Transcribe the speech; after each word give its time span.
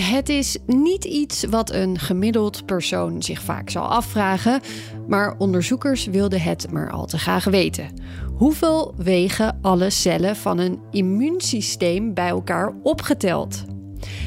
Het 0.00 0.28
is 0.28 0.58
niet 0.66 1.04
iets 1.04 1.44
wat 1.44 1.72
een 1.72 1.98
gemiddeld 1.98 2.66
persoon 2.66 3.22
zich 3.22 3.42
vaak 3.42 3.70
zal 3.70 3.82
afvragen, 3.82 4.60
maar 5.08 5.34
onderzoekers 5.38 6.06
wilden 6.06 6.40
het 6.40 6.70
maar 6.70 6.90
al 6.90 7.06
te 7.06 7.18
graag 7.18 7.44
weten. 7.44 7.90
Hoeveel 8.34 8.94
wegen 8.96 9.58
alle 9.62 9.90
cellen 9.90 10.36
van 10.36 10.58
een 10.58 10.78
immuunsysteem 10.90 12.14
bij 12.14 12.28
elkaar 12.28 12.74
opgeteld? 12.82 13.64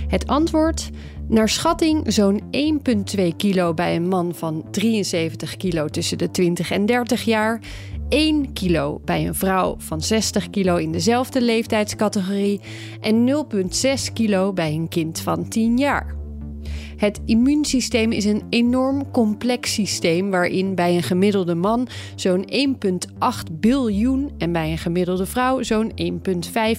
Het 0.07 0.27
antwoord: 0.27 0.89
naar 1.27 1.49
schatting 1.49 2.13
zo'n 2.13 2.41
1,2 3.17 3.35
kilo 3.37 3.73
bij 3.73 3.95
een 3.95 4.07
man 4.07 4.35
van 4.35 4.65
73 4.71 5.57
kilo 5.57 5.87
tussen 5.87 6.17
de 6.17 6.31
20 6.31 6.71
en 6.71 6.85
30 6.85 7.23
jaar 7.23 7.61
1 8.09 8.53
kilo 8.53 9.01
bij 9.05 9.27
een 9.27 9.35
vrouw 9.35 9.75
van 9.77 10.01
60 10.01 10.49
kilo 10.49 10.75
in 10.75 10.91
dezelfde 10.91 11.41
leeftijdscategorie 11.41 12.61
en 13.01 13.45
0,6 14.07 14.13
kilo 14.13 14.53
bij 14.53 14.73
een 14.73 14.87
kind 14.87 15.19
van 15.19 15.47
10 15.47 15.77
jaar. 15.77 16.15
Het 16.97 17.19
immuunsysteem 17.25 18.11
is 18.11 18.25
een 18.25 18.43
enorm 18.49 19.11
complex 19.11 19.73
systeem 19.73 20.29
waarin 20.29 20.75
bij 20.75 20.95
een 20.95 21.03
gemiddelde 21.03 21.55
man 21.55 21.87
zo'n 22.15 22.45
1,8 22.51 23.51
biljoen 23.51 24.31
en 24.37 24.51
bij 24.51 24.71
een 24.71 24.77
gemiddelde 24.77 25.25
vrouw 25.25 25.63
zo'n 25.63 25.91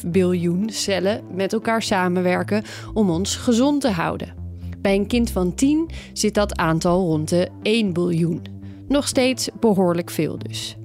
1,5 0.03 0.07
biljoen 0.07 0.71
cellen 0.71 1.23
met 1.35 1.53
elkaar 1.53 1.83
samenwerken 1.83 2.63
om 2.95 3.11
ons 3.11 3.37
gezond 3.37 3.81
te 3.81 3.91
houden. 3.91 4.35
Bij 4.79 4.95
een 4.95 5.07
kind 5.07 5.31
van 5.31 5.55
10 5.55 5.91
zit 6.13 6.35
dat 6.35 6.57
aantal 6.57 7.07
rond 7.07 7.29
de 7.29 7.49
1 7.63 7.93
biljoen. 7.93 8.43
Nog 8.89 9.09
steeds 9.09 9.49
behoorlijk 9.61 10.11
veel 10.11 10.39
dus. 10.39 10.80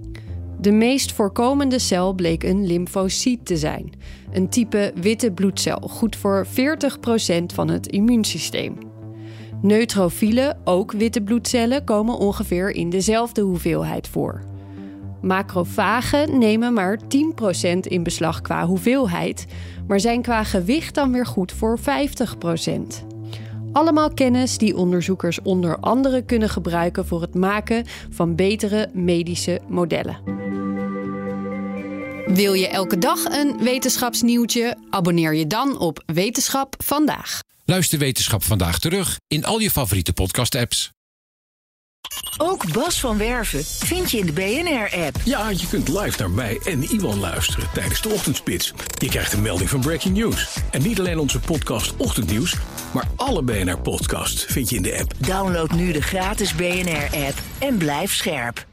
De 0.60 0.72
meest 0.72 1.12
voorkomende 1.12 1.80
cel 1.80 2.14
bleek 2.14 2.44
een 2.44 2.68
lymfocyt 2.68 3.46
te 3.46 3.58
zijn, 3.58 3.92
een 4.32 4.50
type 4.50 4.94
witte 4.96 5.32
bloedcel, 5.32 5.80
goed 5.80 6.16
voor 6.16 6.48
40% 6.48 7.46
van 7.54 7.70
het 7.70 7.88
immuunsysteem. 7.88 8.78
Neutrofielen, 9.62 10.58
ook 10.64 10.92
witte 10.92 11.22
bloedcellen, 11.22 11.84
komen 11.84 12.18
ongeveer 12.18 12.70
in 12.70 12.90
dezelfde 12.90 13.42
hoeveelheid 13.42 14.08
voor. 14.08 14.44
Macrofagen 15.22 16.38
nemen 16.38 16.74
maar 16.74 17.00
10% 17.00 17.80
in 17.80 18.04
beslag 18.04 18.42
qua 18.42 18.66
hoeveelheid, 18.66 19.46
maar 19.88 20.00
zijn 20.00 20.22
qua 20.22 20.44
gewicht 20.44 20.96
dan 20.96 21.12
weer 21.12 21.26
goed 21.26 21.52
voor 21.52 21.80
50%. 21.80 21.84
Allemaal 23.72 24.14
kennis 24.14 24.58
die 24.58 24.76
onderzoekers 24.78 25.42
onder 25.42 25.80
andere 25.80 26.22
kunnen 26.22 26.50
gebruiken 26.50 27.06
voor 27.06 27.22
het 27.22 27.36
maken 27.36 27.84
van 28.10 28.36
betere 28.36 28.90
medische 28.94 29.60
modellen. 29.68 30.45
Wil 32.26 32.54
je 32.54 32.68
elke 32.68 32.98
dag 32.98 33.24
een 33.24 33.58
wetenschapsnieuwtje? 33.64 34.78
Abonneer 34.90 35.34
je 35.34 35.48
dan 35.48 35.80
op 35.80 36.04
Wetenschap 36.06 36.76
vandaag. 36.84 37.40
Luister 37.66 38.00
Wetenschap 38.00 38.44
vandaag 38.44 38.80
terug 38.80 39.20
in 39.28 39.46
al 39.46 39.60
je 39.60 39.72
favoriete 39.72 40.14
podcast-apps. 40.14 40.92
Ook 42.38 42.74
Bas 42.74 43.00
van 43.00 43.18
Werven 43.18 43.66
vind 43.66 44.12
je 44.12 44.18
in 44.18 44.26
de 44.26 44.32
BNR-app. 44.32 45.16
Ja, 45.24 45.50
je 45.50 45.68
kunt 45.70 45.88
live 45.88 46.20
naar 46.20 46.30
mij 46.30 46.60
en 46.66 46.84
Iwan 46.84 47.20
luisteren 47.20 47.68
tijdens 47.74 48.02
de 48.02 48.10
ochtendspits. 48.10 48.74
Je 48.98 49.08
krijgt 49.08 49.34
een 49.34 49.42
melding 49.42 49.70
van 49.70 49.80
Breaking 49.80 50.18
News. 50.18 50.58
En 50.72 50.82
niet 50.82 51.00
alleen 51.00 51.20
onze 51.20 51.40
podcast 51.40 51.96
Ochtendnieuws, 51.98 52.56
maar 52.94 53.08
alle 53.16 53.44
BNR-podcasts 53.44 54.46
vind 54.46 54.70
je 54.70 54.76
in 54.76 54.82
de 54.82 54.98
app. 55.00 55.14
Download 55.18 55.72
nu 55.72 55.92
de 55.92 56.02
gratis 56.02 56.56
BNR-app 56.56 57.38
en 57.60 57.78
blijf 57.78 58.14
scherp. 58.14 58.66